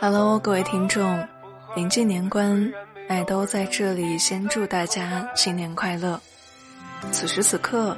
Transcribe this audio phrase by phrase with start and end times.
[0.00, 1.26] Hello，各位听众，
[1.74, 2.72] 临近年关，
[3.08, 6.20] 爱都在这里先祝大家新年快乐。
[7.10, 7.96] 此时此刻，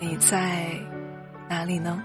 [0.00, 0.68] 你在
[1.48, 2.02] 哪里呢？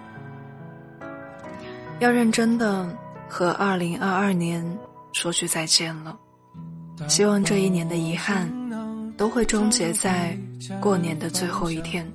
[1.99, 2.87] 要认真的
[3.27, 4.77] 和二零二二年
[5.13, 6.15] 说句再见了。
[7.07, 8.47] 希望这一年的遗憾
[9.17, 10.37] 都会终结在
[10.79, 12.07] 过年的最后一天，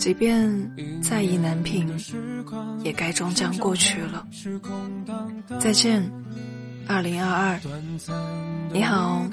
[0.00, 0.50] 即便
[1.02, 1.86] 再意难平，
[2.82, 4.26] 也该终将过去了。
[5.58, 6.10] 再见，
[6.88, 7.60] 二零二二。
[8.72, 9.28] 你好，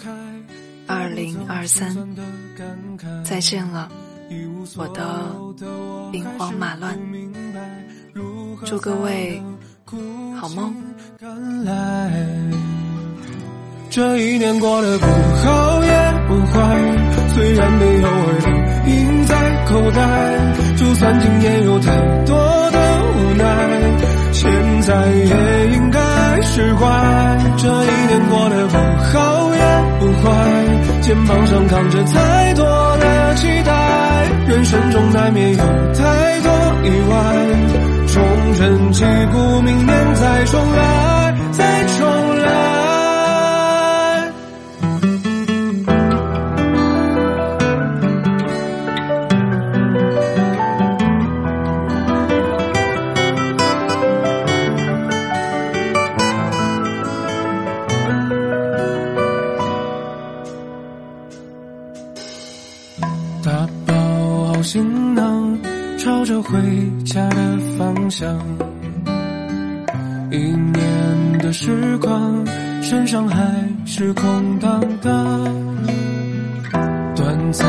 [0.86, 1.96] 二零二三。
[3.24, 3.90] 再见了，
[4.76, 7.00] 我的兵荒马乱。
[8.66, 9.42] 祝各位
[10.38, 10.76] 好梦。
[13.90, 16.58] 这一年过得不好也不坏，
[17.34, 18.57] 虽然没有儿女印
[19.92, 20.02] 在，
[20.76, 21.92] 就算今年有太
[22.26, 22.36] 多
[22.72, 22.78] 的
[23.16, 23.44] 无奈，
[24.32, 24.52] 现
[24.82, 26.00] 在也应该
[26.42, 26.86] 释怀。
[27.58, 29.60] 这一年过得不好也
[30.00, 30.28] 不坏，
[31.02, 32.66] 肩膀上扛着太多
[33.00, 33.72] 的期待，
[34.48, 36.52] 人生中难免有太多
[36.84, 37.16] 意外，
[38.08, 40.97] 重振旗鼓，明年再重来，
[64.78, 65.58] 行囊，
[65.98, 66.52] 朝着回
[67.04, 68.38] 家的方向。
[70.30, 72.46] 一年的时光，
[72.84, 73.44] 身上还
[73.88, 75.12] 是空荡荡。
[77.16, 77.68] 短暂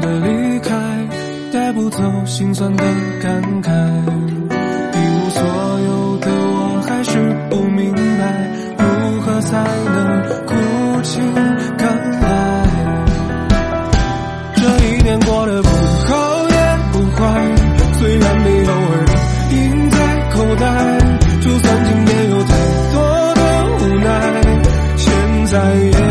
[0.00, 0.70] 的离开，
[1.52, 2.84] 带不走心酸的
[3.20, 3.72] 感慨。
[4.92, 5.42] 一无所
[5.88, 10.54] 有的我，还是不明白，如何才能苦
[11.02, 11.20] 尽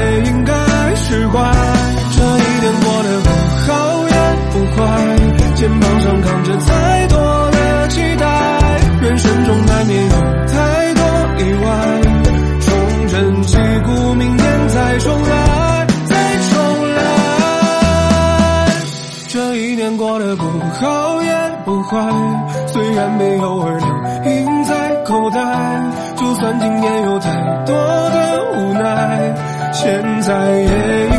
[0.04, 0.54] 也应该
[0.96, 1.40] 释怀。
[2.16, 3.30] 这一年过得不
[3.66, 3.70] 好
[4.08, 4.14] 也
[4.52, 4.82] 不坏，
[5.56, 7.18] 肩膀上扛着太多
[7.52, 8.26] 的期待，
[9.02, 10.16] 人生中难免有
[10.48, 11.02] 太多
[11.40, 11.68] 意外，
[12.62, 16.16] 重整旗鼓，明天再重来，再
[16.50, 16.54] 重
[16.96, 16.98] 来。
[19.30, 21.34] 这一年过得不好也
[21.66, 21.98] 不坏，
[22.68, 23.90] 虽然没有二两
[24.32, 25.40] 银在口袋，
[26.16, 27.32] 就算今年有太
[27.66, 27.93] 多。
[29.84, 31.13] 现在也